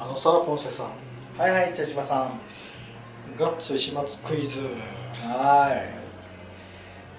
[0.00, 0.86] あのさポンセさん。
[1.36, 2.38] はいはい茶芝さん。
[3.36, 4.68] ガッツ石松クイズ。
[5.24, 5.70] は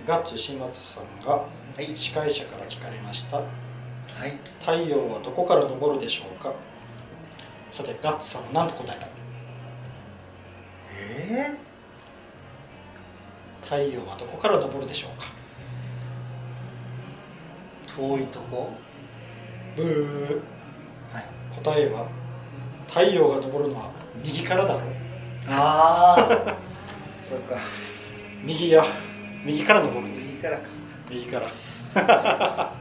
[0.06, 1.44] ガッツ石松さんが
[1.78, 1.98] いはい。
[1.98, 3.38] 司会者から聞かれました。
[3.38, 3.44] は
[4.26, 4.40] い。
[4.62, 6.54] 太陽はどこから昇るでしょうか？
[7.74, 9.08] さてガッツさんは何と答えた？
[10.96, 11.58] え
[13.62, 15.28] 太陽はどこから昇るでしょうか？
[17.88, 18.72] ー、遠いとこ？
[19.76, 20.42] ブー。
[21.14, 21.26] はい。
[21.54, 22.08] 答えは？
[22.90, 23.92] 太陽が昇るのは
[24.24, 24.82] 右からだろう。
[25.48, 26.58] ああ
[27.22, 27.58] そうか。
[28.44, 28.86] 右や。
[29.46, 30.28] 右から昇るんです。
[30.28, 30.64] 右からか。
[31.10, 31.48] 右から。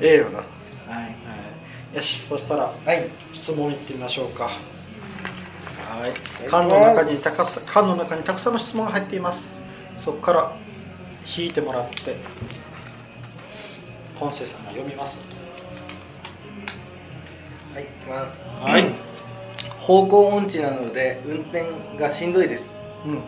[0.00, 0.44] ええよな、は
[0.86, 1.16] はい。
[1.92, 3.08] い、よしそしたらはい。
[3.32, 4.44] 質問いってみましょうか。
[4.44, 4.50] は
[6.06, 6.10] い。
[6.46, 9.48] い缶の中にたか缶の中にたくさんの質問が入っています。
[9.98, 10.52] そこから
[11.36, 12.16] 引いてもらって
[14.18, 15.20] 本瀬さんが読みます
[17.74, 18.46] はい行きます。
[18.60, 18.84] はい。
[19.78, 21.66] 方向音痴なので運転
[21.98, 22.74] がしんどいです。
[23.04, 23.22] うん。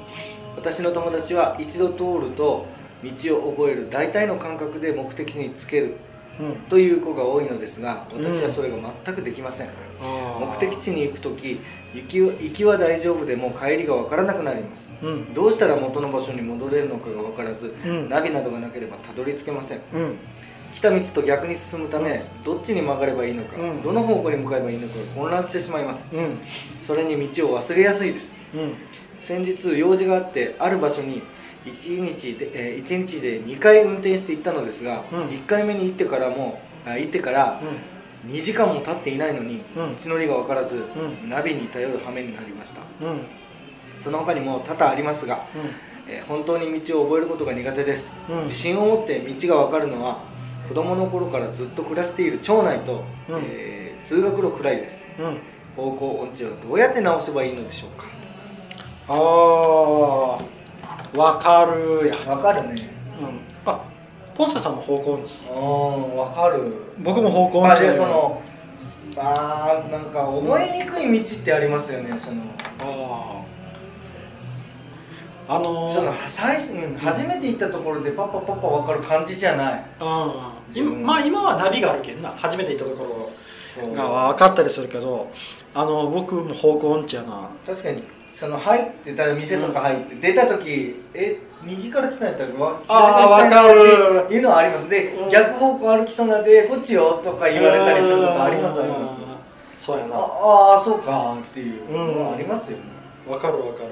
[0.57, 2.67] 私の友達は一度通ると
[3.03, 5.97] 道を覚える大体の感覚で目的地につける
[6.41, 6.57] うん。
[6.69, 9.69] という子が多いのですが私はそれが全くできません、
[10.41, 11.61] 目目的地に行く時
[11.95, 14.91] 行きは行きは大丈夫でも帰りが分からなくなります。
[15.03, 15.35] うん。
[15.35, 18.09] どうしたら元の場所に戻れるのかが分からずうん。
[18.09, 19.81] ナビなどがなければたどり着けません。
[19.93, 20.19] うん
[20.75, 23.83] 来た道と逆に進むためどっちに曲がればいいのか、うん。
[23.83, 26.15] どの方向に向かえばいいのかが混乱してしまいます。
[26.15, 26.39] うん。
[26.83, 28.41] それに道を忘れやすいです。
[28.55, 28.75] うん。
[29.21, 31.23] 先日用事があってある場所に
[31.67, 35.19] 1日で,、えー、1日で2回運転して行ったのですが、うん。
[35.29, 37.61] 1回目に行ってからもあ行ってから
[38.27, 39.93] 2時間も経っていないのに、うん。
[39.93, 41.29] 道のりが分からず、ん。
[41.29, 42.83] ナビに頼る羽目になりました。
[43.97, 45.91] その他にも多々ありますが、えー
[46.27, 48.43] 本当に道を覚えることが苦手です、うん。
[48.43, 50.25] 自信を持って道が分かるのは
[50.71, 53.37] 子供の頃からずっと暮らしている町内と、うん。
[53.43, 55.11] えー通学路くらいです。
[55.19, 55.39] うん。
[55.77, 58.07] 方向音痴はどうやって直せばいいのでしょうか。
[59.09, 59.17] ああ
[61.19, 62.15] わかるや。
[62.35, 62.89] 分かるね。
[63.21, 63.41] うん。
[63.71, 63.81] あ
[64.35, 65.41] ポンセさんも方向音痴？
[65.49, 65.53] うん
[66.17, 66.73] 分かる。
[67.01, 68.41] 僕も方向まあ音痴でその
[69.19, 72.41] あーなんか覚えにくい道ってありますよねその。
[72.79, 73.43] あ
[75.49, 75.89] ああのー。
[75.91, 79.85] その最初、うん初めて行ったところでパッパパッパ分かる感じじゃない。
[79.99, 82.31] あー自分今まあ今はナビがあるけんな。
[82.31, 83.05] 初めて行ったとこ
[83.87, 84.29] ろが。
[84.33, 85.31] 分かったりするけど
[85.75, 87.49] あの僕も方向音痴やな。
[87.67, 94.89] 確かにその入ってた店とか入って、出た時え右から来たんやったらわ左から来たんやっていうのはあります。
[94.89, 95.29] で、うん。
[95.29, 99.17] 逆方向歩きそうなんでこっちよとか言われたりすることありますあります。
[99.21, 99.31] うん
[99.81, 100.17] そうやな。
[100.17, 102.83] ああーそうかっていうのはありますよね、
[103.27, 103.91] 分かる分かる。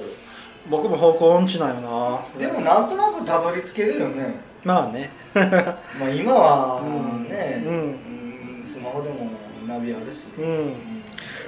[0.69, 2.19] 僕も方向音痴なんよな。
[2.37, 5.11] でもなんとなくたどり着けるよねまあね。
[5.33, 7.29] まあ今はうん。
[7.29, 7.73] ね、うん。
[7.73, 9.29] うんスマホでも
[9.67, 10.73] ナビあるし、うん。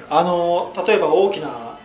[0.10, 1.78] あの例えば大きな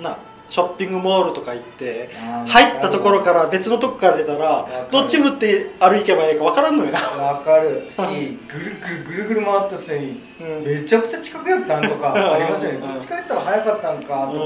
[0.00, 0.18] な
[0.48, 2.10] ショッピングモールとか行って
[2.46, 7.00] 入ったところから別のとこから出たらどっち向って歩けばいいか分からんのよな。
[7.00, 7.86] わかる。
[7.90, 8.02] し
[8.48, 10.64] ぐるぐるぐるぐる回った人にうん。
[10.64, 12.78] めちゃくちゃ近くやったんとかありますよね。
[12.82, 12.88] うん。
[12.88, 14.44] こっちから行ったら早かったんかとか。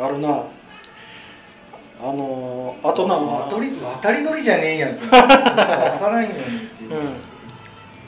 [0.00, 0.06] うん。
[0.06, 0.44] あるな
[2.06, 5.00] あのあとな渡り渡り鳥じゃねえやんって。
[5.08, 5.26] 分か
[6.10, 6.34] らんよね
[6.74, 7.16] っていう、うん。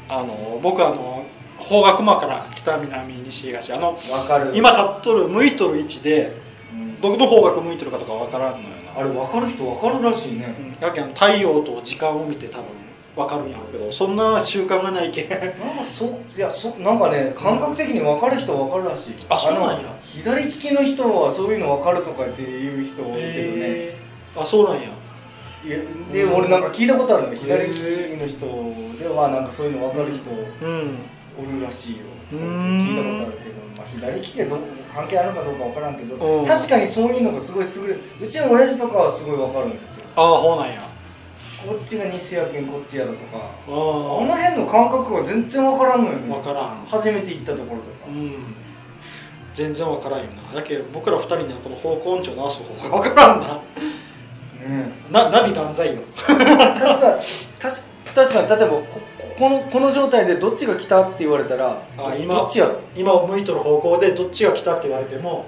[0.06, 1.24] あの僕あの
[1.58, 3.72] 方角間から北南西東。
[3.72, 4.52] あのわかる。
[4.54, 6.36] 今立っとる向いとる位置で
[6.74, 7.00] うん。
[7.00, 8.64] どの方角向いとるかとか分からんのよ
[8.94, 9.00] な。
[9.00, 10.54] あれ分かる人分かるらしいね。
[10.58, 10.86] うん。
[10.86, 12.64] やけん太陽と時間を見て多分
[13.16, 15.30] 分かるんやけどそんな習慣がないけん。
[15.30, 15.36] な
[15.74, 19.14] んかそういやそなんかね感覚的に分かる人分かるらしい。
[19.30, 19.88] あそうなんや。
[19.88, 24.40] の左利きの人はそういうの分かるとかっていう人多いけどね、へー。
[24.40, 24.90] あそうなんや。
[25.64, 25.78] いや
[26.12, 26.34] でうん。
[26.34, 28.46] 俺なんか聞いたことあるの左利きへの人
[29.02, 30.98] ではなんかそういうの分かる人うん
[31.38, 32.02] おるらしいよ。
[32.32, 32.38] うん。
[32.78, 34.58] 聞いたことあるけど、まあ、左利きが
[34.92, 36.16] 関係あるのかどうか分からんけど。
[36.16, 36.46] うん。
[36.46, 40.04] 確かにそういうのがすごい優れるうちの親父とかはすごい分かるんですよ。
[40.16, 40.95] ああほうなんや
[41.64, 43.38] こっちが西やけんこっちやろとか。
[43.38, 43.72] ああ
[44.24, 46.28] の辺の感覚が全然分からんのよあね。
[46.28, 46.86] 分からん。
[46.86, 48.06] 初めて行ったところとか。
[48.08, 48.54] うん。
[49.54, 50.54] 全然分からんよな。
[50.54, 53.46] だけど僕ら二人にはこの方向音痴を直す方法が分からんな。
[53.46, 56.02] ねなナビ万歳よ。
[56.02, 57.18] え確か
[57.58, 59.00] 確確かに例えばここ
[59.38, 65.46] このこの状態でどっちが来たって言われたらどあ今どっちやろ今向いとる方向でどっちが来たって言われても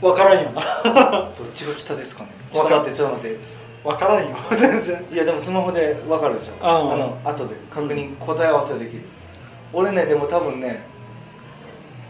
[0.00, 0.62] 分からんよな。
[1.36, 2.30] どっちが来たですかね。
[2.50, 3.55] ちょっと待ってちょっと待って
[3.86, 4.36] 分からんよ。
[4.58, 5.04] 全然。
[5.12, 6.52] いやでもスマホで分かるでしょ。
[6.60, 6.92] ああ。
[6.92, 7.54] あの後で。
[7.70, 9.02] 確認答え合わせできる。
[9.72, 10.84] 俺ねでも多分ね、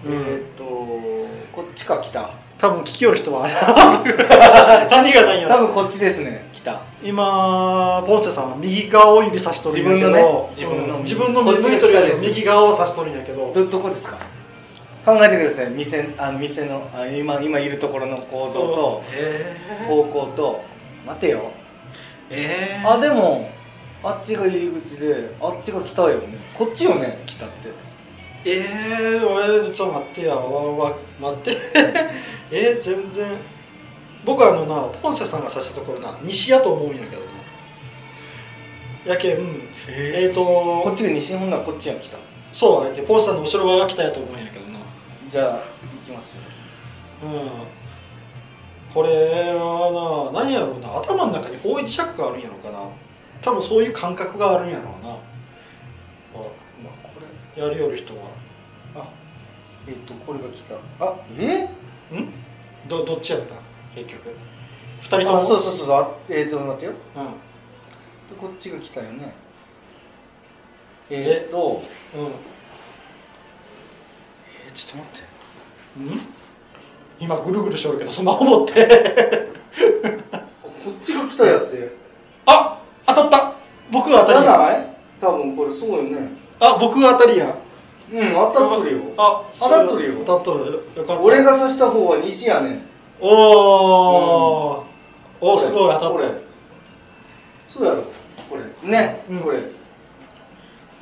[0.05, 0.13] うん。
[0.13, 2.31] えーっとこっちか来た。
[2.59, 3.47] 多分聞きよる人は
[4.91, 5.55] 何がないんやろ。
[5.57, 6.81] 多分こっちですね来た。
[7.03, 10.49] 今ポンセさんは右側を指さしとるんやけど。
[10.51, 13.51] 自分のね自分のうん自分の右側を指しとるんやけど。
[13.53, 14.17] どどこですか？
[15.05, 15.67] 考えてください。
[15.69, 19.55] 店あの店のあ今今いるところの構造とえ
[19.87, 20.63] 方向と。
[21.07, 21.53] 待てよ
[22.31, 23.51] えあでも
[24.03, 26.39] あっちが入り口であっちが北よね。
[26.55, 27.23] こっちよね？
[27.27, 27.71] 北って。
[28.45, 30.37] ええー、俺ちょっと待ってや。
[30.37, 31.57] わわ待って。
[32.51, 33.27] えー、全然。
[34.25, 39.13] 僕はあのなポンセさんがさしたところな西やと思うんやけどな。
[39.13, 42.17] やけんえー、とこっちが西日本ならこっちが北
[42.53, 44.79] そうやけんポンセさんの後ろ側が北やと思うんやけどな。
[45.29, 45.61] じゃあ行
[46.05, 46.43] きますよ。
[47.25, 47.31] うん
[48.95, 49.09] これ
[49.55, 50.97] はな何やろうな。
[50.97, 52.89] 頭の中に方位磁石があるんやろうかな。
[53.43, 55.11] 多分そういう感覚があるんやろうな。
[55.11, 55.17] あ、
[56.83, 57.21] まあ、こ
[57.57, 58.23] れやりよる人は。
[58.95, 59.09] あ
[59.87, 60.75] えっ、とこれが北
[61.05, 61.65] あえ？
[61.65, 61.69] ん？
[62.89, 63.55] どどっちやった？
[63.95, 64.35] 結局。
[65.01, 65.39] 二人とも？
[65.41, 66.93] あそうそうそうあえっ、と待ってよ。
[67.17, 67.25] うん。
[67.25, 67.31] で
[68.41, 69.35] こっちが北よね。
[71.11, 71.45] え？
[71.47, 71.83] っ、と
[72.15, 72.25] うん。
[74.67, 75.29] えちょっと待って。
[75.99, 76.36] うん？
[77.19, 79.49] 今ぐるぐるしおるけどスマホ持って。
[80.33, 81.97] あこっちが北やって。
[82.47, 83.53] あ当たった。
[83.91, 84.97] 僕が当たりや。
[85.21, 86.29] 多分これそうよね。
[86.61, 87.57] あ僕が当たりや。
[88.13, 89.01] うん当たっとるよ。
[89.17, 90.15] あ当たっとるよ。
[90.25, 90.73] 当たっとる。
[90.97, 91.21] よかった。
[91.21, 92.83] 俺が指した方は西やねん。
[93.21, 94.85] おお、
[95.41, 96.35] おすごい当たっこれた
[97.67, 98.05] そうやろ。
[98.49, 98.91] これ。
[98.91, 99.39] ね、うん。
[99.41, 99.59] これ。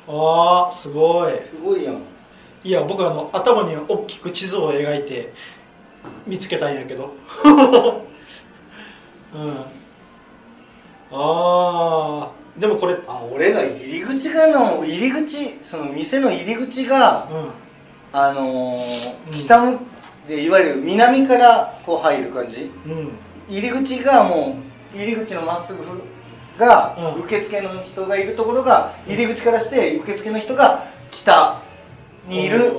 [0.07, 1.33] あーすごい。
[1.43, 2.01] すごいやん。
[2.63, 5.31] いや僕あの頭に大きく地図を描いて
[6.25, 7.13] 見つけたんやけど。
[7.45, 9.65] うん。
[11.11, 12.59] あー。
[12.59, 17.27] でもこれうんあ俺が入り口がの入り口その店の入り口が
[18.13, 19.31] あのーうん。
[19.33, 19.79] 北向
[20.27, 22.71] でいわゆる南からこう入る感じ。
[22.85, 23.11] うん。
[23.49, 24.57] 入り口がも
[24.93, 25.83] う入り口のまっすぐ
[26.57, 27.23] が、うん。
[27.23, 31.61] 受付の人がいるところが入り口からして受付の人が北
[32.27, 32.71] にいる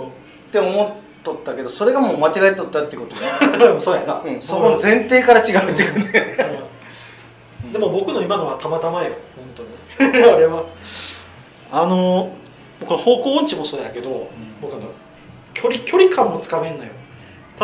[0.49, 0.90] って思っ
[1.26, 3.23] とったけどそれがもう間違えとったってことね、
[3.75, 6.37] うんそうやな、うん、そこの前提から違うっていうね。
[7.64, 7.73] うん。
[7.73, 9.11] でも僕の今のはたまたまよ。
[9.34, 9.67] 本
[9.99, 10.23] 当に。
[10.23, 10.64] あれは。
[11.73, 12.32] あの
[12.87, 14.28] この方向音痴もそうやけど、
[14.61, 14.84] 僕あの
[15.52, 16.90] 距離距離感もつかめんのよ。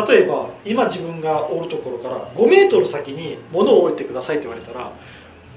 [0.07, 4.91] 例えば今自分がおるところから5メートル先に物を置いてくださいって言われたら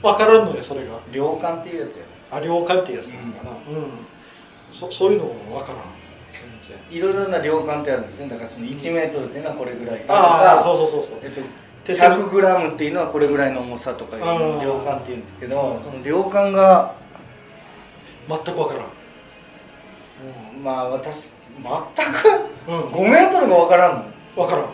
[0.03, 0.99] 分からんのよそれが。
[1.11, 3.51] 量感っていうやつやあ量感っていうやつなのかな。
[3.51, 3.87] うん、
[4.73, 5.96] そそういうのも分からん
[6.91, 11.03] いろいろな量感ってあるんですねだからその1メートルっていうのはこれぐらいだとああかそうそうそう。
[11.05, 11.17] そう。
[11.23, 11.41] えっと
[11.85, 16.95] て100グラムっていうのはこれぐらいの重さとかいう量感っていうんですけどその量感が
[18.29, 18.87] 全く分からん。
[20.65, 21.31] まあ私
[21.63, 21.73] 全
[22.75, 22.91] うん。
[22.91, 24.67] く5メートルが分からん分からん。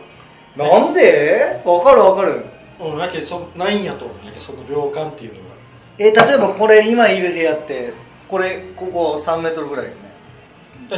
[0.57, 1.61] のなんで？
[1.65, 2.45] 分かる分かる。
[2.81, 5.55] うん、やけどそないんやと思うんやけどその量感っていうのが。
[5.99, 7.93] え例えばこれ今いる部屋って
[8.27, 9.93] これここ3メートルぐらい？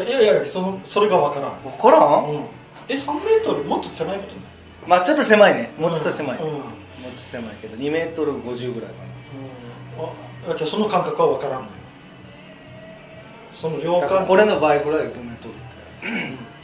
[0.02, 2.24] いやいやそのそれが分からん、分からん？
[2.30, 2.36] うん、
[2.88, 3.62] え3メートル？
[3.64, 4.44] もっと狭いことない？
[4.86, 5.70] まあちょっと狭いね。
[5.78, 6.52] もうちょっと狭い、うん、うん。
[6.52, 8.96] もうちょっと狭いけど2メートル50ぐらいか
[10.46, 11.72] あやけどその感覚は分からんのよ。
[13.52, 16.54] その量なだから感これの倍ぐらい5メートルって。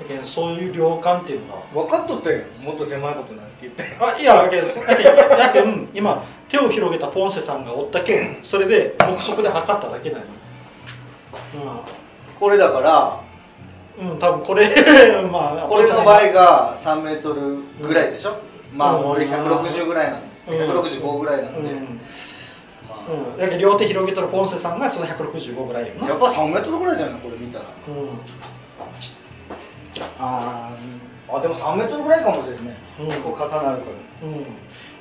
[0.00, 3.84] やけどそういう量感っていうのが分かっとったよもっと狭いことなんて言って。
[4.00, 5.88] あいややけどやけどやけん。
[5.94, 10.24] 今手を広げたポンセさんがおったけんそれで目測で測っただけなの
[12.38, 13.20] これだから
[13.98, 14.68] うん、うん、多分これ
[15.30, 18.36] まあこれの場合が3メートルぐらいでしょ、
[18.74, 20.56] まあうん俺160ぐらいなんです、うん。
[20.56, 22.00] 165ぐらいなんで、うん、
[22.88, 22.96] ま
[23.36, 27.20] うん、やけど両手広げたらポンセさんがその165ぐらいやっぱ3メートルぐらいじゃない？
[27.20, 27.64] これ見たら。
[27.88, 28.08] うん。
[30.18, 33.12] あーあでも3メートルぐらいかもしれないね、うん。
[33.22, 33.72] こう重なるから。
[34.22, 34.46] うん。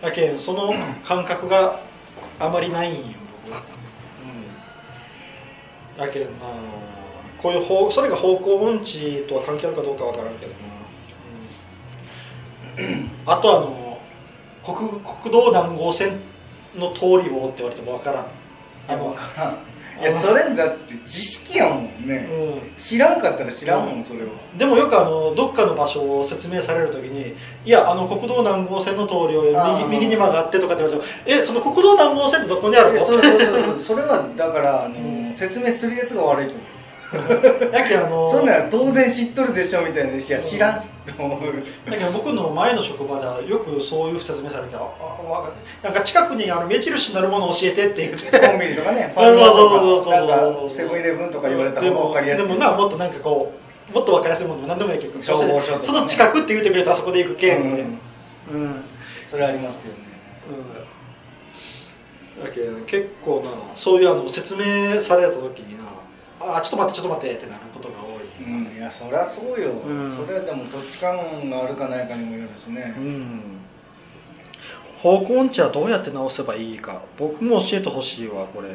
[0.01, 0.73] やけんその
[1.03, 1.79] 感覚が
[2.39, 2.99] あまりないんよ
[3.45, 3.55] 僕
[5.97, 6.05] うん。
[6.05, 6.29] やけんな
[7.43, 10.57] こういう方それが方向音痴とは関係あるかどうかわからんけどな、
[12.89, 13.99] うん、あとあの
[14.63, 16.21] 国国道何号線
[16.77, 18.27] の通りをって言われてもわからん。
[18.87, 19.57] あの分からん。
[20.01, 22.35] いやそれだって知識やもんね、う
[22.71, 22.75] ん。
[22.77, 24.03] 知らんかったら知らんもん、うん。
[24.03, 24.27] それは。
[24.57, 27.35] でもよくあのどっかの場所を説明されるときに
[27.65, 29.43] いやあの国道何号線の通りを
[29.87, 32.95] 右右に曲がってとかって言われてもえその国道何号線ってどこにあるの？
[32.95, 33.79] えそうそうそうそう。
[33.79, 35.33] それはだからあの、うん。
[35.33, 36.65] 説明するやつが悪いと思う
[37.71, 41.41] やけんあのそんなん当然知っとるでしょみたいないや知らんと思う。
[41.85, 45.51] だけど僕の前の職場ではよくそういう説明されてああ
[45.83, 48.39] なんか近くにあの目印になるものを教えてって言って。
[48.39, 52.47] コンビニとかね ファミとかなんかセブンイレブンとか言われた方が分かりやすい。
[52.47, 53.53] でもなもっとなんかこ
[53.91, 55.85] うもっと分かりやすいものも何でもいいけど消防署とかね。
[55.85, 57.67] その近くって言ってくれたらそこで行くけんって。
[57.67, 57.99] うん。
[58.53, 58.83] うん、うん
[59.29, 60.13] それありますよね。
[62.43, 65.82] だけど結構なそういうあの説明された時にな
[66.43, 70.11] あちょっと待ってちょっと待ってってなることが多い、うんいやそりゃそうよ、うん。
[70.11, 73.41] それはでも土地勘があるかないかにもよるしね、うん。
[75.01, 77.01] 方向音痴はどうやって直せばいいか。
[77.17, 78.69] 僕も教えてほしいわこれ。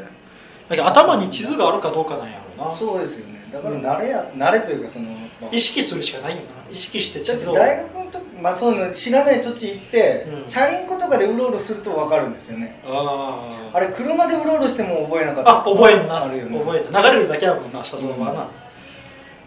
[0.71, 2.75] 頭に地図があるかどうかなんやろうな。
[2.75, 3.49] そうですよね。
[3.51, 5.07] だから慣れや、慣れというかその、
[5.41, 6.71] まあ意識するしかないよな。
[6.71, 7.55] 意識して地図を。
[7.55, 10.47] 大学の時、まあ、そういうの知らない土地行って、うん。
[10.47, 12.81] チャリンコとかでうろうろすると分かるんですよね。
[12.85, 15.59] あれ車でうろうろしても覚えなかった。
[15.59, 16.25] あ覚えんな。
[16.25, 16.59] あるよね。
[16.59, 18.49] 覚え流れるだけやもんな車窓はな、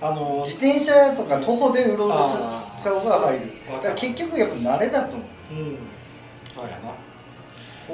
[0.02, 3.52] あの自転車とか徒歩でうろうろあした方が入る。
[3.72, 5.54] だから結局やっぱ慣れだと思う。
[5.54, 5.78] うん。
[6.54, 6.94] そうやな。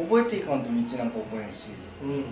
[0.01, 1.67] 覚えていかんと道なんか覚えんし。
[2.01, 2.25] うん。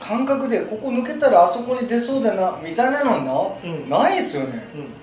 [0.00, 3.88] 感覚でここ抜けたらあそこに出そうだなみたいなのな、うん。
[3.88, 4.68] ないっすよね。
[4.74, 4.94] うん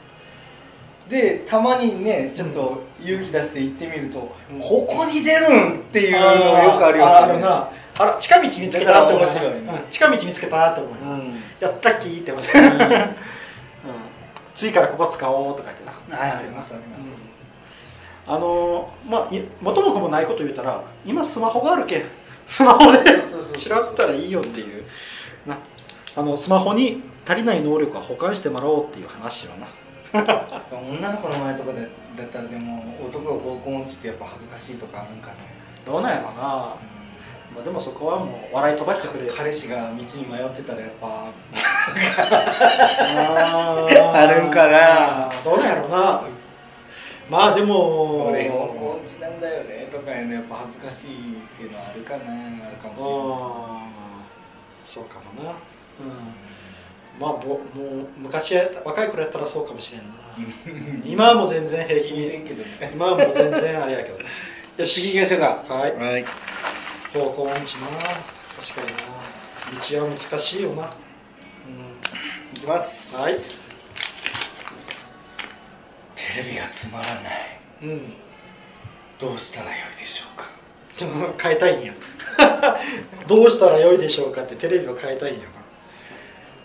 [1.09, 4.59] でたまにねちょっと勇気出して行ってみると、うん。
[4.59, 7.33] ここに出るんっていうのよくありますよね。
[7.33, 7.69] あるな。
[7.95, 9.25] あら近道見つけたって思う。
[9.25, 9.59] 面白いね。
[9.59, 9.91] うん。
[9.91, 10.91] 近道見つけたって思う。
[10.93, 11.43] よ、うん。
[11.59, 13.15] やったっきーって思って、うん、
[14.55, 16.17] 次からここ使おうとか言ってな。
[16.17, 17.11] はいありますあります、
[18.27, 22.03] あのーまあい元も子もないこと言ったら今スマホがあるけん
[22.47, 24.83] スマホで調べたらいいよっていう
[25.47, 25.57] な。
[26.15, 29.67] あのスマホに足りない能力は保管してもらおうっていう話よな
[30.13, 35.37] 女の子の前とかでだったらでも男が方向音痴ってやっぱ恥ずかしいとかなんかね、
[35.83, 36.77] どうなんやろな、ま
[37.59, 39.33] あ、でもそこはもう笑い飛ばしてくれる。
[39.35, 41.31] 彼氏が道に迷ってたらやっぱ
[44.13, 45.31] あるんかな。
[45.43, 46.23] どうなんやろな。
[47.27, 52.23] まあでも俺方向音痴なんだよねとかいうのやっぱ恥ずかしいっていうのはあるかな
[52.67, 53.17] あるかもしれない。
[54.83, 55.49] そうかもな。
[55.49, 55.55] うん
[57.23, 57.59] まあぼもう
[58.17, 60.07] 昔や若い頃やったらそうかもしれんな。
[61.05, 62.91] 今はもう全然平気気にね。
[62.93, 64.25] 今はもう全然あれやけどね。
[64.75, 65.63] じゃあ次行きましょうか。
[65.73, 65.95] はい。
[65.95, 66.25] はい。
[67.13, 67.87] 方向音痴な。
[67.87, 68.87] 確かに
[69.77, 69.79] な。
[69.79, 70.83] 道は難しいよな。
[70.83, 72.57] うん。
[72.57, 73.15] いきます。
[73.15, 73.33] はい。
[76.15, 77.59] テレビがつまらない。
[77.83, 78.13] うん。
[79.17, 80.49] どうしたらよいでしょうか。
[81.41, 81.93] 変えたいんや。
[83.27, 85.62] どうしたらよいでしょうかってテレビを変えたいんやな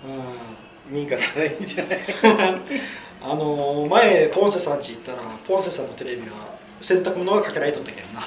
[0.07, 0.95] うん。
[0.95, 1.99] ミカしたらいいんじゃない？
[3.21, 8.25] あのー前ポンセさん家行ったらポンセさんのテレビは洗濯物がかけられとったけんな。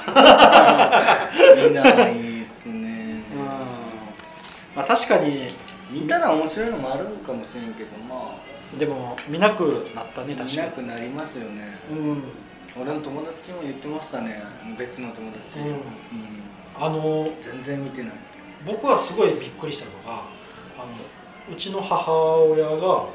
[1.69, 3.23] 見ないっすね。
[4.75, 5.47] まあ確かに
[5.89, 8.35] 見たら面白いのもあるんかもしれんけどま
[8.77, 10.57] でも見なくなったねあ見確かに。
[10.57, 11.77] なくなりますよね。
[11.89, 12.23] うん、
[12.81, 14.41] 俺の友達も言ってましたね。
[14.77, 15.65] 別の友達、うん。
[15.65, 15.77] うん。
[16.79, 18.11] あのー全然見てない
[18.65, 20.21] 僕はすごいびっくりしたのが
[20.77, 20.87] あの
[21.51, 22.11] うちの母
[22.51, 23.05] 親が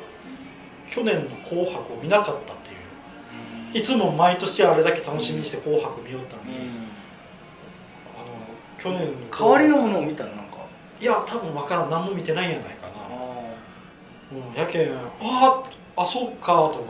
[0.86, 2.76] 去年の「紅白」を見なかったっていう。
[3.74, 6.50] いつも毎年あれだけ楽しみにして「紅白」見よったのに、
[8.16, 8.26] あの
[8.78, 9.12] 去年の。
[9.30, 10.58] 代わりのものを見たらなんか。
[11.00, 11.90] いや多分分からん。
[11.90, 13.08] 何も見てないんやないかな、あ
[14.32, 16.86] うん、やけんあーあそうかと思ってな、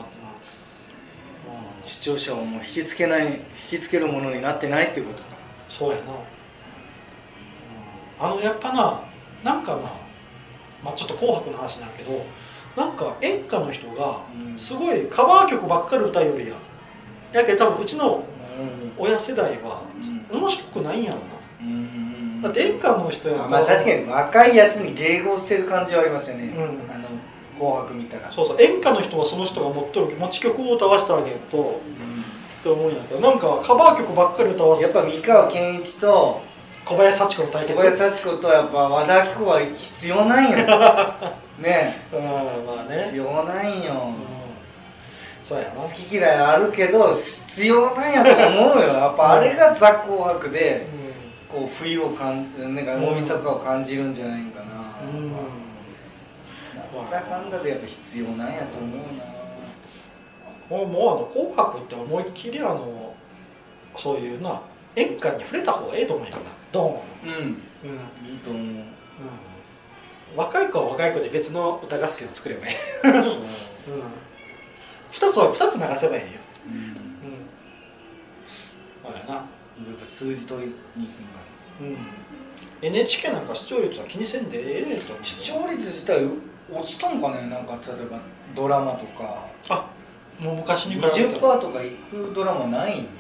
[1.85, 5.31] 視聴者をもう引きつけない引きつけるものになってないっていうことか。
[5.69, 6.03] そうやな、
[8.29, 9.01] うん、あのやっぱな
[9.43, 9.91] なんかな、
[10.87, 12.25] まあ、ちょっと「紅白」の話になるけど
[12.77, 14.59] なんか演歌の人がうん。
[14.59, 16.55] すごいカバー曲ばっかり歌うよりや。
[17.33, 18.93] やけん多分うちのうん。
[18.97, 19.83] 親世代は
[20.31, 21.19] 面白くないんやろ
[21.61, 22.41] うん。
[22.41, 26.63] なだって演歌の人やあまあ確かに若いやつに迎合してる感じはありますよね、うん。
[26.95, 27.09] あの
[27.59, 28.31] 紅白見たら。
[28.31, 28.63] そうそう。
[28.63, 31.81] 演歌の人はその人が持っとる持ち曲を歌わせてあげると
[32.61, 36.43] って思うんやけどなんかカバー曲ばっかり歌わせやっぱ三河健一と
[36.87, 37.75] 小林幸子の対決。
[37.75, 40.57] 小林幸子とやっぱ和田アキ子は必要なんよ。
[41.59, 42.07] ね。
[42.13, 44.15] うんまあね、必要なんよ、うん、
[45.45, 45.75] そうやな。
[45.75, 48.87] 好き嫌いあるけど必要なんやと思うよ。
[48.95, 50.87] やっぱあれがザ・紅白で
[51.51, 54.67] こう冬を感じなんか大晦日を感じるんじゃないかな、
[55.13, 55.33] うん。
[55.33, 60.79] なんだかんだでやっぱ必要なんやと思うな。
[60.79, 63.13] もうもうあの「紅白」って思いっきりあの
[63.97, 64.61] そういうな
[64.97, 66.43] 演歌に触れた方がええと思うんやな。
[66.73, 67.29] ドーン。
[67.29, 67.37] うん。
[67.41, 68.85] うん、うん、いいと思う。
[70.35, 73.13] 若い子は若い子で別の歌合戦を作ればいい、そう。
[73.13, 73.23] うん、
[75.11, 76.41] 2つは2つ流せばいいよ。
[76.67, 76.73] うん。
[76.73, 76.97] うん。
[79.03, 79.35] そうやな。
[79.35, 79.43] や
[79.93, 81.39] っぱ数字取りに行くんだ
[81.81, 81.97] うん。
[82.83, 86.27] NHK なんか視聴率は気にせんでええと思う視聴率自体
[86.73, 87.47] 落ちたんかね？
[87.49, 88.21] なんか例えば
[88.55, 89.47] ドラマとか。
[89.69, 89.91] あ
[90.39, 91.15] もう昔に比べたら。
[91.15, 93.11] 20%とかいくドラマないんか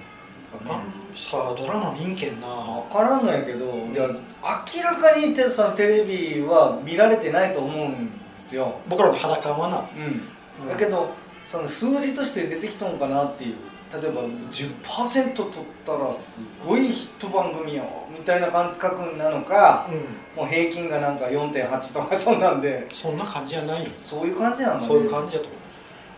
[0.67, 0.85] あね
[1.17, 2.47] さあドラマ見んけんな。
[2.47, 10.63] 分からんのやけどいや明らかにてそのテレビは見られてないと思うんですよ、僕らの裸はな、うん。
[10.63, 10.69] うん。
[10.69, 11.11] だけど
[11.47, 13.57] その数字として出てきとんかなっていう。
[13.93, 15.53] 例えば10%取っ
[15.85, 20.43] たらすごいヒット番組よみたいな感覚なのかうん。
[20.43, 22.89] もう平均がなんか4.8とかそんなんで。
[22.93, 23.87] そんな感じじゃないよ。
[23.89, 24.89] そういう感じなんだね。
[24.89, 25.57] そういう感じだと思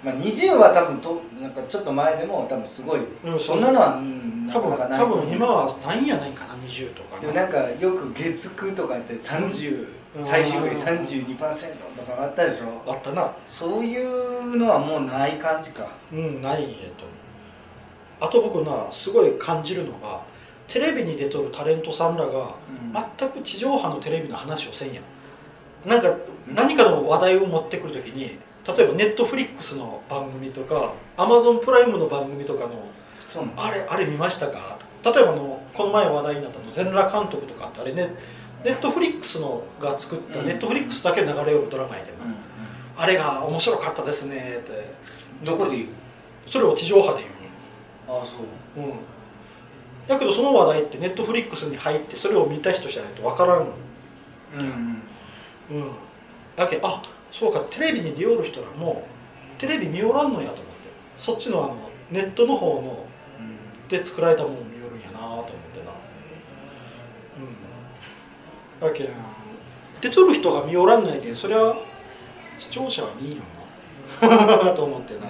[0.02, 7.19] まあ、20は多分となんかちょっと前でも多分すごい、う、うん、そんなのは、うん、多分多分今はないんやないかな20とか。
[7.21, 10.25] でもなんかよく月9とかって30、うん。
[10.25, 11.37] 最終日32%
[11.97, 12.90] とかあったでしょ。
[12.90, 13.33] あったな。
[13.47, 15.88] そういうのはもうない感じか。
[16.12, 17.05] うんないんやと
[18.21, 20.23] あと僕なすごい感じるのが
[20.67, 22.55] テレビに出とるタレントさんらが
[23.19, 25.88] 全く地上波のテレビの話をせんやん。
[25.88, 26.14] なんか
[26.47, 28.38] 何かの話題を持ってくるときに
[28.69, 32.85] 例えばネットフリックスの番組とかアマゾンプライムの番組とかの
[33.57, 34.79] あれあれ見ましたか？
[35.05, 38.15] 例えばあのこの前話題になったの全裸監督とかってあれね。
[38.65, 40.47] ネットフリックスのが作った、うん。
[40.47, 42.35] ネットフリックスだけ流れよるドラマやけどな、うん
[42.97, 44.93] あれが面白かったですねって。
[45.45, 45.89] どこで言う？
[46.47, 47.25] それを地上波で
[48.09, 48.41] ああそう。
[48.75, 48.97] 言ううん。
[50.09, 53.59] だけどその話題ってネットフリックスに入ってそれを見た人じゃないと分からん。
[53.61, 53.67] の
[54.57, 54.61] うん
[55.71, 55.83] うん。
[55.83, 55.91] うん。
[56.57, 59.06] だけどあそうかテレビに出よる人らも
[59.58, 60.68] テレビ見よらんのやと思って。
[61.16, 61.76] そっちのあの
[62.11, 63.06] ネットの方の
[63.88, 65.52] で作られたものを見よるんやなと思って
[65.85, 65.92] な。
[68.80, 68.88] うん。
[68.88, 69.08] だけん
[70.00, 71.75] 出とる人が見よらんないけんそりゃ
[72.58, 73.42] 視聴者は見んよ
[74.20, 74.73] な。
[74.75, 75.26] と思ってな。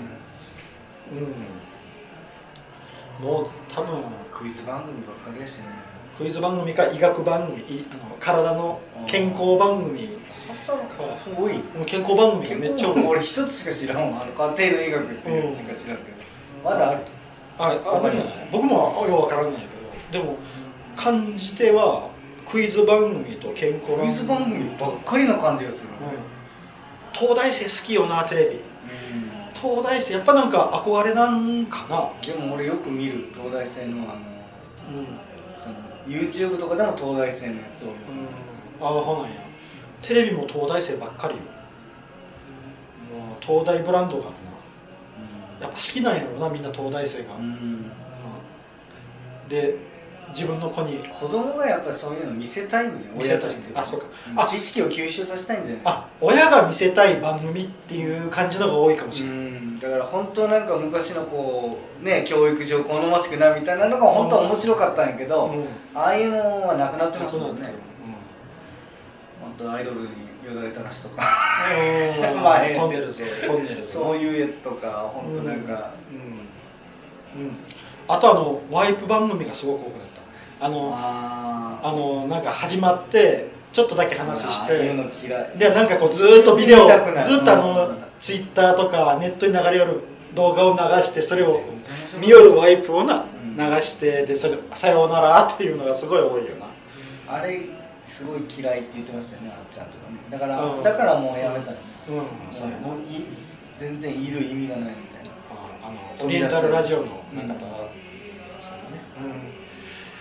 [3.21, 3.27] うん。
[3.27, 5.65] もう多分クイズ番組ばっかりだしね
[6.19, 10.19] クイズ番組か医学番組いあの体の健康番組。
[10.27, 11.55] すごい。
[11.59, 13.07] もう健康番組がめっちゃ多い。
[13.07, 14.11] 俺一つしか知らん。
[14.13, 16.17] わあの家庭の医学っていうやつしか知らんけど
[16.65, 17.01] まだある？
[17.57, 17.69] あ
[18.03, 18.49] あるんじゃない。
[18.51, 20.37] 僕もよくわからないけどでも
[20.97, 22.11] 感じては
[22.45, 25.91] クイズ番組と健康クイズ番組ばっかりの感じがする。
[25.91, 25.97] うん。
[27.13, 28.59] 東大生好きよなテレビ。
[29.55, 32.11] 東大生やっぱなんか憧れなんかな？
[32.21, 34.21] でも俺よく見る東大生のあの
[34.89, 35.07] うん、
[35.57, 35.77] その
[36.09, 37.95] YouTube とかでも東大生のやつをよ。
[38.81, 39.41] ああほなんや。
[40.03, 41.41] テレビも東大生ばっかりよ。
[43.19, 45.67] もう東大ブランドがあるな。
[45.67, 47.35] やっぱ好きなんやろなみんな東大生が、
[49.49, 49.77] で
[50.29, 50.99] 自分の子に。
[50.99, 54.07] 子供がやっぱりそういうの見せたいんだよ親としてあそうか。
[54.37, 59.81] あ知識を吸収させたいんだよあ親が見せたい番組っていう感じのが多いかもしうれない、ん。
[59.81, 65.67] だから本当なんか昔のこうね教育上好ましくなみたいなのが本当は面白かったんやけど、うん。
[65.95, 67.63] ああいうのはなくなってますもんね。
[67.63, 67.79] なくなってる
[69.41, 70.07] 本当アイドルに
[70.47, 71.23] よだれた話とか。
[72.33, 72.41] うん。
[72.43, 75.91] まあええトンネルズトンネルズそういうやつとか本当なんか、
[77.37, 77.57] うん、うん、
[78.07, 80.18] あとあのワイプ番組がすごく多くなった
[80.61, 84.79] あのああのなんか始まってちょっとだけ話して。
[85.57, 86.89] でなんかこうずーっとビデオ
[87.23, 87.99] ずっとあの、うん。
[88.19, 90.01] ツイッターとかネットに流れよる
[90.35, 91.61] 動画を流してそれを
[92.21, 93.57] 見よるワイプをなうん。
[93.57, 96.67] 流してでそれ「さようなら」っていうのがすごい多いよな。
[97.29, 97.61] あれ
[98.07, 100.19] すごい嫌いって言ってましたよねあっちゃんとかね。
[100.31, 100.83] だから、うん。
[100.83, 101.73] だからもうやめたの。
[101.73, 102.13] ねう
[102.51, 102.53] ん。
[102.53, 102.89] そうやな。
[103.77, 105.31] 全然いる意味がないみたいな。
[105.85, 107.61] ああのオリエンタルラジオの中田
[108.59, 108.79] さん。
[108.83, 109.58] のね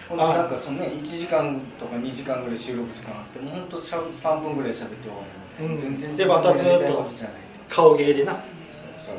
[0.10, 5.78] 本当なんかそのね1時間とか2時間ぐらい収録時間あってもう本当しゃ3分ぐらい喋って終わりみたいな、うん。
[5.78, 7.06] 全然でまたずっと
[7.70, 8.32] 顔芸でな。
[8.34, 8.42] そう
[9.06, 9.18] そう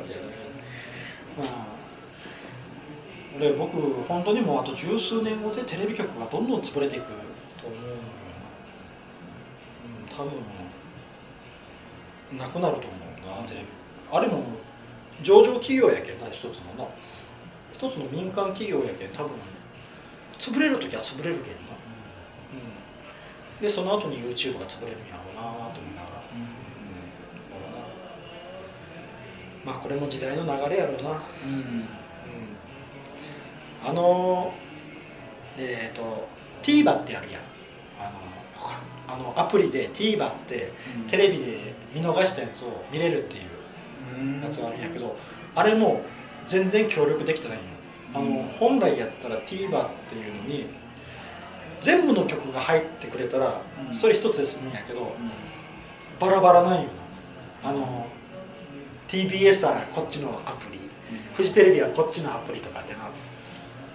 [3.35, 3.37] う。
[3.37, 3.77] んで僕
[4.09, 7.07] 本当にもうあと十数年後でテレビ局がどんどん潰れていく
[7.61, 8.01] と思うよな、
[10.23, 10.29] うん、多
[12.31, 12.97] 分なくなると思
[13.37, 13.67] うなテレビ。
[14.11, 14.43] あれも
[15.23, 16.91] 上場企業やけんな一つのな。
[17.73, 19.31] 一つの民間企業やけん多分
[20.39, 21.59] 潰れる時は潰れるけんな、
[22.53, 26.39] うん、でその後に YouTube が潰れるんやろうなと思いながら、う
[29.65, 31.11] ん、まあこれも時代の流れやろうな。
[31.11, 31.89] うん。
[33.85, 34.53] あの
[35.57, 36.29] えっ、と
[36.63, 37.43] TVer ってあるやん。
[39.09, 40.73] あのアプリで TVer って
[41.09, 43.43] テレビで見逃したやつを見れるっていう
[44.21, 45.17] うんやつがあるんやけど
[45.55, 46.03] あれも
[46.47, 47.67] 全然協力できてないんよ
[48.15, 50.67] あの本来やったら TVer っていうのに
[51.81, 53.95] 全部の曲が入ってくれたらうん。
[53.95, 55.09] それ一つで済むんやけどうん。
[56.19, 56.83] バラバラなんよ
[57.63, 57.71] な。
[57.71, 58.07] あの
[59.09, 60.79] TBS はこっちのアプリ
[61.35, 63.09] フジテレビはこっちのアプリとかってな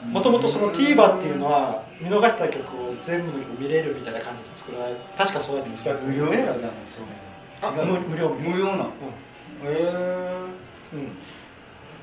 [0.09, 7.93] もともとその TVer っていうのは見逃した曲を全部の曲見れるみたいな感じで作られ確かそうやって作られて無料やろだもんそういうの。
[7.93, 8.29] 違うあ無無料。
[8.29, 8.83] 無料なの。
[8.83, 8.89] へ
[9.65, 10.33] え
[10.93, 11.09] うん、うん、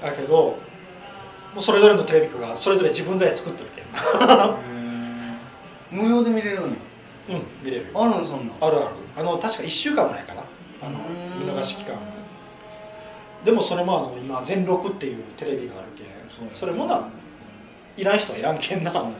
[0.02, 0.58] だけど
[1.54, 3.86] もうそれぞれのテレビ局がそれぞれ自分で作ってるけん。
[5.90, 6.76] 無料で見れるんや。
[7.30, 7.86] うん見れる。
[7.92, 8.56] よあるんそんなん。
[8.60, 8.94] あるある。
[9.16, 10.42] あの確か1週間前かな。
[10.82, 11.98] あのうん見逃し期間
[13.44, 16.06] でもそれもあの今全録っていうテレビがあるけん。
[16.54, 17.08] それもな
[17.96, 19.12] いらん人はいらんけんなうん。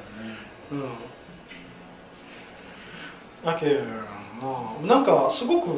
[3.44, 3.80] だけど
[4.84, 5.68] ななんかすごく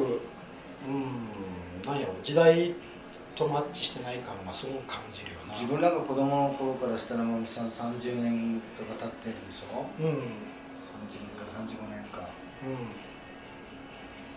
[0.86, 1.28] うん
[1.86, 2.74] なんやろ時代
[3.34, 9.84] とマッチしてない感がすごく感じる自分らが子供の頃からしたらもうさ30年とか経ってるでしょ？
[10.00, 10.06] うん。
[10.06, 10.12] うん
[10.82, 12.26] 30年か35年か。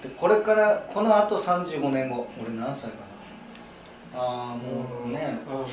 [0.01, 2.97] でこれからこのあと35年後俺何歳か
[4.13, 4.21] な？
[4.21, 5.65] ああもうね、うん。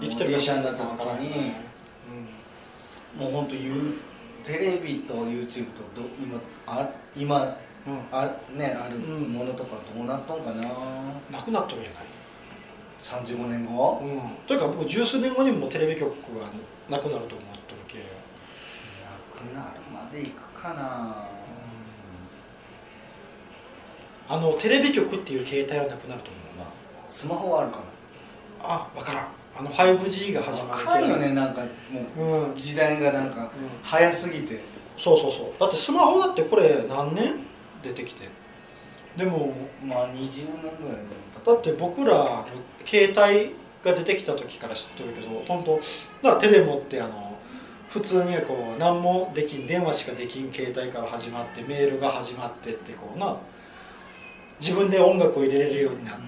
[0.00, 1.52] 生きてるおじいちゃんだった時かに
[3.18, 3.54] もう本当
[4.42, 8.00] テレビと YouTube とど今あ今うん。
[8.12, 8.26] あ,、
[8.56, 10.62] ね、あるうんものとかどうなっとんかな、
[11.30, 12.04] なくなっとるんじゃない？
[13.00, 14.00] 35年後？
[14.02, 16.48] うん、というか僕十数年後にもテレビ局は
[16.88, 18.04] なくなると思っとるけ、な
[19.30, 21.28] くなるまでいくかな。
[24.28, 26.66] あのテレビ局っていう携帯はなくなると思うな。
[27.08, 27.84] スマホはあるかな。
[28.62, 29.28] あ分からん。
[29.58, 31.62] あの 5G が始まる分からんよねなんか
[32.16, 32.56] もう、うん。
[32.56, 33.48] 時代がなんかうん。
[33.82, 34.60] 早すぎて。
[34.98, 35.60] そうそうそう。
[35.60, 37.46] だってスマホだってこれ何年？
[37.82, 38.26] 出てきて
[39.16, 39.52] でも
[39.84, 40.98] まあ20年ぐらい
[41.44, 42.46] だって僕らの
[42.84, 45.76] 携帯が出てきた時から知ってるけど本当
[46.22, 47.38] だからテレモってあの
[47.88, 53.36] 普通にこう何もできん電話しかできん携帯から始まってメールが始まってってこうな
[54.60, 56.22] 自分で音楽を入れれるようになって、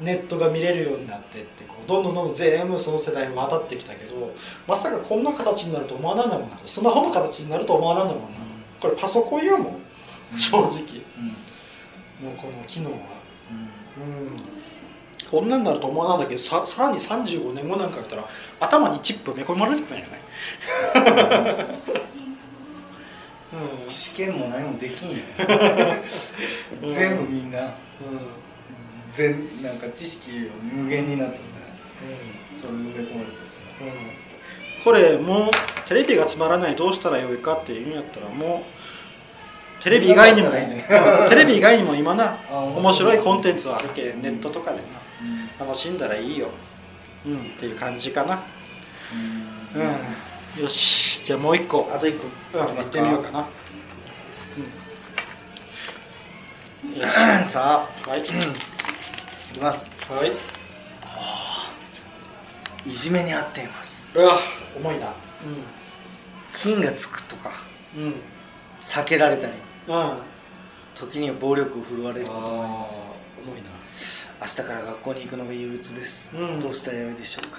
[0.00, 4.34] ネットが見れるようになってってこうどんどんどんどん全部その世代を渡ってきたけど
[4.66, 8.40] まさかこんな形になると思わなんだもんなスマホの形になると思わなんだもんな
[8.80, 9.80] これパソコンやもん。
[10.36, 10.70] 正直。
[10.70, 11.49] うん
[12.22, 12.96] もうこの機能は。
[13.98, 14.02] うん。
[14.02, 14.36] うん
[15.30, 18.26] こんなんなると思わなんだけどささらに35年後なんか言ったら
[18.58, 20.10] 頭にチップ埋め込まれてたんやね
[23.84, 23.90] うん。
[23.90, 25.16] 試験も何もできんよ
[26.82, 27.74] 全部みんな。
[29.08, 32.56] 全なんか知識を無限になっとった。
[32.56, 33.32] それ埋め込まれて。
[33.32, 33.50] る
[34.84, 35.50] これもう
[35.88, 38.79] テレビがつまらないどうしたらよいかっていうんやったらもう
[39.82, 43.18] テレビ以外にもテレビ以外にも今なあ面白い。
[43.18, 44.82] コンテンツはあるけんネットとかでな。
[45.58, 45.66] うん。
[45.66, 46.48] 楽しんだらいいよ。
[47.26, 47.38] うん。
[47.38, 48.44] っていう感じかな。
[49.74, 49.82] うん。
[49.82, 50.62] うん。
[50.62, 51.24] よし。
[51.24, 51.88] じゃあもう一個。
[51.92, 52.58] あと一個。
[52.58, 52.66] うん。
[52.66, 53.46] 行ってみようかな、
[56.90, 58.32] うん、 さはい、あいき
[59.60, 59.96] ます。
[60.10, 60.32] はい。
[62.86, 64.10] いじめに遭っています。
[64.14, 64.38] うわ
[64.76, 65.14] 重いな。
[66.48, 67.52] 金がつくとか。
[67.96, 68.02] うん。
[68.04, 68.14] うん
[68.80, 69.52] 避けられたり。
[69.52, 69.69] あ
[70.94, 73.22] 時には暴力を振るわれることもありあます。
[73.38, 73.70] 重いな。
[74.40, 76.60] 明日から学校に行くのが憂鬱です、うん。
[76.60, 77.58] どうしたらよいでしょうか。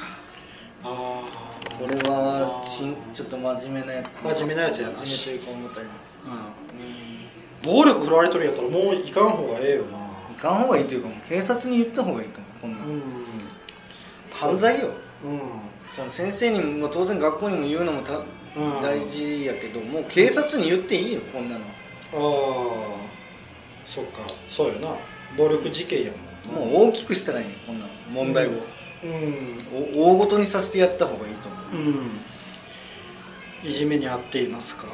[0.84, 4.24] ああこれはしんちょっと真面目なやつ。
[4.24, 4.94] 真面目なやつやな。
[4.96, 5.90] 真面目というか重たいな
[7.64, 7.76] うん。
[7.76, 9.98] 暴力振られとるんやったらもう行かん方がええよな。
[10.00, 12.52] 行かん方がいいというかもう警察に言った方がいいと思う。
[12.62, 12.78] こんな。
[12.80, 13.02] の、ん
[14.34, 14.92] 犯罪よ。
[15.24, 15.42] うん。
[15.88, 18.82] その先生にも当然学校にも言うのもたうん。
[18.82, 21.62] 大事やけどもう警察に言っていいよこんなの
[22.13, 23.12] ああ
[23.86, 24.21] そっか。
[24.50, 24.97] そうよな。
[25.38, 27.91] 暴力事件やもんもう大きくしたらいいよこんなの。
[28.12, 29.58] 問題を、うん。
[29.95, 31.76] お大ごとにさせてやった方がいいと思う。
[31.76, 33.69] うん。
[33.69, 34.86] いじめに遭っていますか。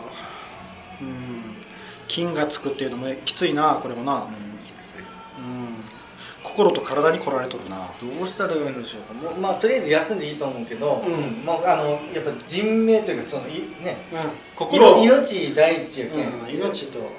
[1.02, 1.58] うん。
[2.08, 4.30] 金がつくっていうのもきついなこれもな、うん、
[6.58, 7.78] 心と体に来られとるな。
[7.78, 9.14] どうしたらよいのでしょうか。
[9.14, 11.46] もうまあとりあえず休んでいいと思うけど、うん。
[11.46, 13.52] もうあのやっぱ人命というかそのい
[13.84, 14.56] ねうん。
[14.56, 15.04] 心。
[15.04, 17.12] 命第一やけん、うん、命と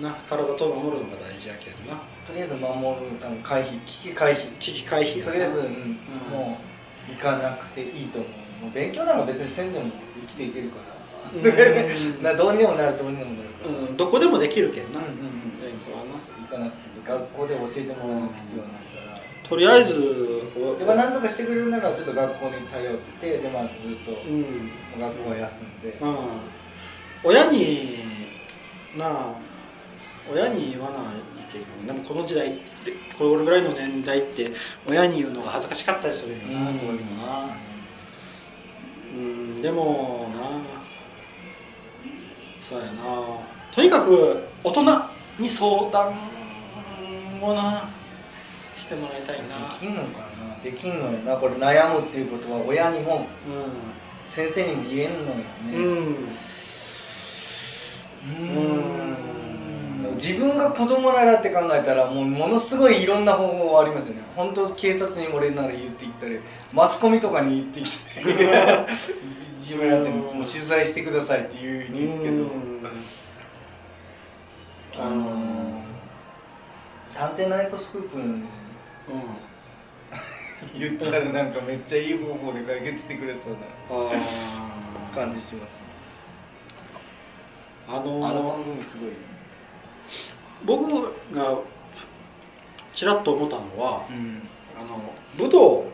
[0.00, 2.02] な体と守るのが大事やけんな。
[2.26, 4.50] とりあえず守るため回避危機回避。
[4.58, 5.30] 危機回避やな。
[5.30, 5.66] とりあえず、うん。
[6.32, 6.58] も
[7.08, 8.64] う行かなくていいと思う。
[8.64, 9.86] もう勉強なんか別にせんでも
[10.26, 10.78] 生きていけるか
[12.24, 15.40] ら、 どうにでもなるどうにでもなるから、うん、どこでもできるけんな、うんうんうん。
[15.80, 16.34] そうそうそう。
[16.42, 24.70] 行かなくて学校で教えてもらう必要はないから、とりあえずおでまあ何とかしてくれるならちょっと学校に頼ってでまあずっとうん。
[24.98, 26.16] 学校は休んで、うん、
[27.24, 27.98] 親に
[28.96, 29.34] なあ
[30.30, 31.02] 親に言わない
[31.50, 34.50] けどでもこの時代ってこれぐらいの年代って
[34.86, 37.56] 親に言うのが恥ずかしかったりするよな、こういうのな。
[39.14, 39.56] うん。
[39.56, 40.60] でもな
[42.60, 43.40] そうやな
[43.72, 44.82] とにかく大人
[45.38, 46.14] に相談
[47.42, 47.88] をな
[48.76, 49.68] してもらいたいな。
[49.68, 50.56] できんのかな？
[50.62, 51.36] できんのよな。
[51.36, 53.26] これ悩むっていうことは親にも
[54.26, 55.44] 先生にも言えんのよね。
[58.22, 64.22] うん、自分が子供ならって考えたらもうものすごいいろんな方法ありますよね。
[64.36, 66.40] 本当警察に俺なら言っていったり
[66.72, 68.36] マスコミとかに言ってきたりい
[69.58, 72.44] じめられてるんですもう取材してくださいっていうふうに言うけど。
[74.98, 75.59] あのー
[77.20, 78.44] 探偵ナイトスクープに
[80.78, 83.58] 言ったらなんかめっちゃいい方法で解決してくれそうな
[83.90, 85.84] あ感じします
[87.86, 89.10] あのあの番組すごい。
[90.64, 90.90] 僕
[91.34, 91.58] が
[92.94, 94.48] ちらっと思ったのはうん。
[94.78, 94.98] あの
[95.36, 95.84] 武道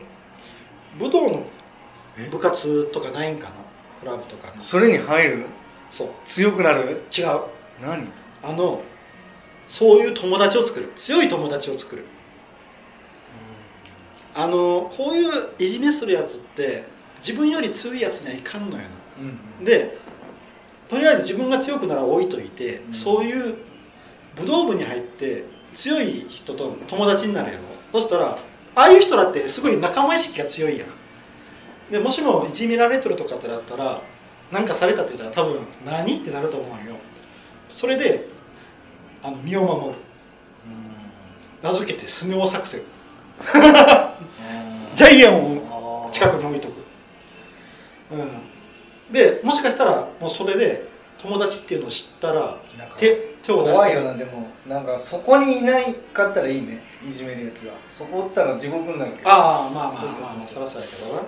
[0.97, 1.45] 武道の
[2.31, 3.55] 部活とかないんかな？
[3.99, 4.61] クラブとかの。
[4.61, 5.45] それに入る
[5.89, 6.09] そう。
[6.23, 7.03] 強くなる？
[7.11, 7.41] 違う。
[7.81, 8.07] 何？
[8.41, 8.81] あの
[9.67, 10.91] そういう友達を作る。
[10.95, 12.05] 強い友達を作る。
[14.35, 16.83] あのこういういじめするやつって
[17.17, 18.83] 自分より強いやつにはいかんのよ
[19.19, 19.97] うんなで
[20.87, 22.93] とりあえず自分が強くなら置いといて、うん。
[22.93, 23.55] そういう
[24.35, 27.63] 武道部に入って強い人と友達になるやろ。
[27.91, 28.37] そしたら
[28.75, 31.91] ああいう人だってすごい仲間意識が強いやん。
[31.91, 34.01] でもしもいじめられてるとかってだったら
[34.51, 36.17] 何かされたって言ったら多分何？
[36.17, 36.95] ってなると思うよ。
[37.69, 38.27] それで
[39.27, 39.95] あの身を守る。
[41.61, 42.81] 名付けてスネ夫作戦。
[44.95, 46.73] ジャイアンを近くに置いとく、
[48.11, 50.87] うん、でもしかしたらもうそれで
[51.19, 52.57] 友達っていうのを知ったら
[52.97, 53.73] 手手を出して。
[53.73, 56.81] 怖いよなでもなんかそこにいないかったらいいね。
[57.07, 57.73] いじめるやつが。
[57.87, 59.29] そこおったら地獄になるけど。
[59.29, 60.09] ああまあまあまあそう
[60.67, 61.23] そうやけどな。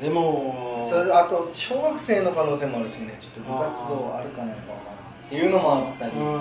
[0.00, 3.16] でもそれあと小学生の可能性もあるしね。
[3.18, 4.85] ちょっと部活動あるかないか
[5.26, 6.12] っていうのもあったり。
[6.12, 6.40] うん。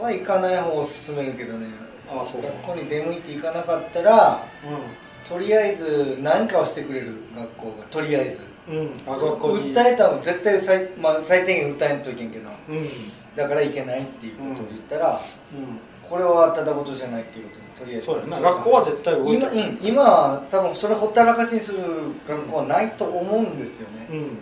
[0.00, 1.66] は行かない方を勧めるけどね。
[2.08, 7.14] ああそう学校に出向いて行かなかったらうとりあえず何かをしてくれる。
[7.36, 7.84] 学校が。
[7.90, 8.42] とりあえず。
[8.42, 8.76] ん。
[8.76, 12.50] うん訴えたら絶対最,、まあ、最低限訴えんといけんけど。
[12.68, 12.76] うん。
[12.78, 12.88] うん
[13.36, 18.10] だからいけないっていうことを言ったら、うこれはただことじゃないっていうことでとりあえず。
[18.10, 18.40] んそうやな。
[18.40, 21.78] 学校は絶対動いて今,、うん、今は多分それほったらかしにする
[22.26, 24.38] 学校はないと思うんですよね、うん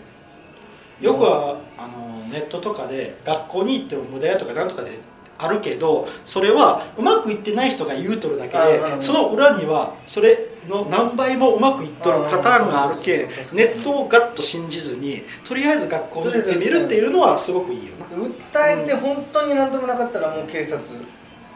[1.00, 4.98] よくはあのネットとかで学校に行っても無駄やとかなんとかで
[5.38, 10.36] あるけどそれはうまくいってない人が言うとるだけで、その裏にはそれ
[10.68, 18.06] の何倍もうまくいっとるパターンがあるけネットをガッと信じずにとりあえず学校に行ってみるっていうのはすごくいいよな。
[18.06, 20.82] 訴えて本当に何ともなかったらもう警察。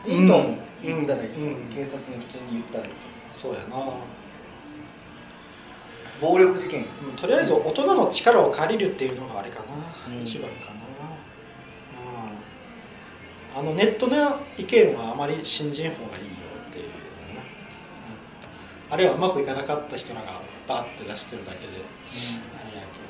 [0.07, 0.57] いいと思う、うん。
[0.83, 1.67] 言ったらいい、う。
[1.67, 1.69] ん。
[1.69, 2.85] 警察に普通に言ったら。
[2.85, 2.93] いい
[3.33, 3.77] そうやな、
[6.23, 6.87] 暴力事件。
[7.05, 9.67] うんとりあえず大人の力を借りるっていうのがあれかな、
[10.17, 10.23] うん。
[10.23, 10.73] 一番かな、
[13.61, 16.31] うん、あのネットの意見はあまり信じん方がいいよ
[16.71, 16.85] っていう
[18.91, 21.69] あるいはうまくいかなかった人らがバッて出してるだけであ
[22.71, 23.03] れやけど。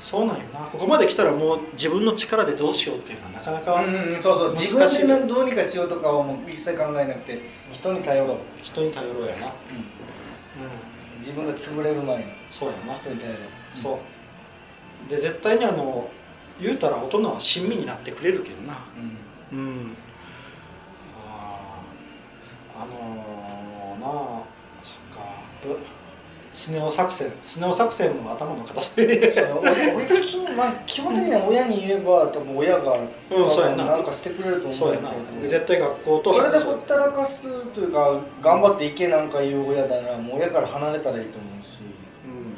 [0.00, 0.60] そうなんよな。
[0.60, 4.50] ここまで来たらもう自分の力でどうしようっていうのはなかなかうんうん、そうそう。
[4.50, 7.40] 自分でなどうにかしようとかはもう一切考えなくて
[7.72, 9.52] 人に頼ろう、人に頼ろうやな、うん、
[11.26, 12.24] 自分が潰れる前に。
[12.48, 12.94] そうやな。
[12.94, 13.42] 人に頼ろう
[13.76, 13.98] そ
[15.08, 15.10] う。
[15.10, 16.08] で絶対にあの
[16.60, 18.78] 言うたら大人は親身になってくれるけどな。
[19.52, 19.58] うん。
[19.58, 19.96] うん。
[21.26, 24.42] あーあのー、なあ
[24.84, 25.20] そっか。
[25.64, 25.76] ぶ
[26.56, 29.20] スネ夫作戦スネ夫作戦も頭の片隅に
[30.56, 33.84] まあ基本的には親に言えば多分親がうんそうやな。
[33.84, 35.10] なんかしてくれると思そうやな。
[35.10, 42.56] けどで絶対学校とそれでほったらかすというか頑張っていけなんか言う親だならもう親から離れたらいいと思うし、うん。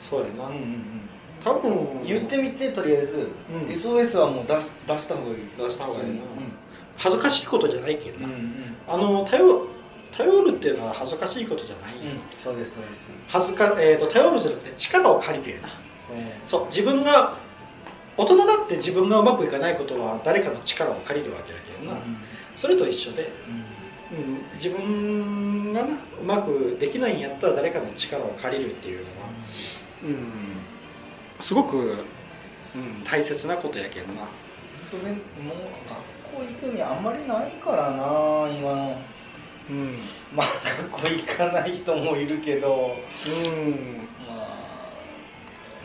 [0.00, 1.08] そうやな、うんうんうん、
[1.44, 2.02] 多分。
[2.06, 3.70] 言ってみてとりあえず、うん。
[3.70, 5.36] SOS はもう出し出した方がいい。
[5.58, 6.14] 出した方がいいな。
[6.14, 6.50] 普通に。
[6.96, 8.38] 恥ずかしいことじゃないけどな、うんうん。
[8.38, 9.68] うんあの頼
[10.12, 11.94] 頼るっていうのは恥ずかしいことじゃない。
[11.94, 13.08] よ、そうですそうです。
[13.28, 15.68] 恥ずか、えー、と頼るじゃなくて力を借りてるな。
[16.46, 16.64] そう。
[16.66, 17.36] 自分が
[18.16, 21.98] 大人だって自分がうまくいかないことは誰かの力を借りるわけだけどな、
[22.56, 23.64] それと一緒で、うん。
[24.12, 29.28] うん、自分がなうまくできないんやったら誰かの力を借りるっていうのは、
[30.02, 30.16] うん、
[31.38, 32.04] すごく、
[32.74, 34.22] うん、大切なことやけどな。
[34.90, 35.20] 本当ねもう
[35.88, 38.98] 学校行く意味あんまりないからな今の
[39.70, 39.94] うん、
[40.34, 40.46] まあ
[40.82, 42.96] 学校行かない人もいるけど。
[43.48, 44.36] うん、まあ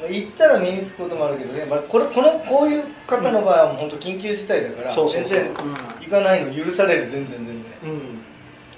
[0.02, 5.54] まあ行ったら身につくこともあるけどね、まあ、これこのこういう方の場合は本当緊急事態だから全然
[6.02, 7.56] 行かないの許される全然全然。
[7.84, 8.00] うん、うん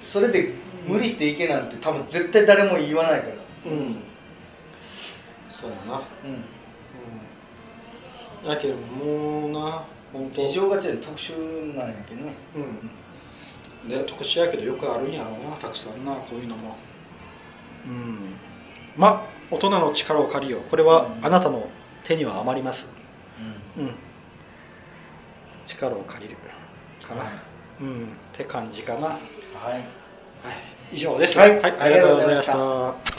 [0.08, 0.54] それで
[0.88, 3.34] 無理して行けなんて多分絶対誰も言わないから。
[3.72, 3.98] うん、
[5.50, 6.46] そうやな、うん。
[8.46, 10.41] うん、やけどもうな本当。
[10.41, 12.34] 事情が違う特殊なんやけどね。
[12.56, 12.89] うん、
[13.88, 16.76] で特殊やけどよくあるんやろうなたくさんなこういうのも。
[17.86, 18.20] うん。
[18.96, 20.62] ま大人の力を借りよう。
[20.70, 21.26] これはうん。
[21.26, 21.68] あなたの
[22.06, 22.90] 手には余ります。
[23.78, 23.96] ううん。
[25.66, 26.38] 力を借りる
[27.08, 27.34] かな、はい。
[27.82, 28.04] うん。
[28.06, 29.08] って感じかな。
[29.08, 29.72] はい。
[29.72, 29.84] はい。
[30.92, 31.38] 以上です。
[31.38, 31.62] はい。
[31.62, 33.16] ありがとうございましありがとうございましたた